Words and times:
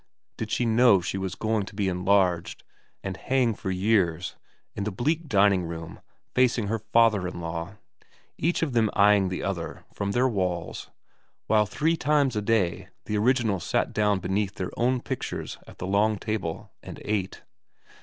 Did 0.35 0.49
she 0.49 0.65
know 0.65 0.99
she 0.99 1.19
was 1.19 1.35
going 1.35 1.61
to 1.67 1.75
be 1.75 1.87
enlarged 1.87 2.63
and 3.03 3.15
hang 3.15 3.53
for 3.53 3.69
years 3.69 4.35
in 4.73 4.83
the 4.83 4.89
bleak 4.91 5.27
dining 5.27 5.63
room 5.63 5.99
facing 6.33 6.69
her 6.69 6.79
father 6.79 7.27
in 7.27 7.39
law, 7.39 7.75
each 8.35 8.63
of 8.63 8.73
them 8.73 8.89
eyeing 8.93 9.29
the 9.29 9.43
other 9.43 9.85
from 9.93 10.13
their 10.13 10.27
walls, 10.27 10.89
while 11.45 11.67
three 11.67 11.95
times 11.97 12.35
a 12.35 12.41
day 12.41 12.87
the 13.05 13.15
originals 13.15 13.63
sat 13.63 13.93
down 13.93 14.17
beneath 14.17 14.55
their 14.55 14.71
own 14.75 15.01
pictures 15.01 15.59
at 15.67 15.77
the 15.77 15.85
long 15.85 16.17
table 16.17 16.71
and 16.81 16.99
ate 17.05 17.43